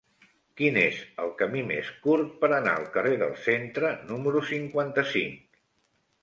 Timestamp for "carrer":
2.95-3.13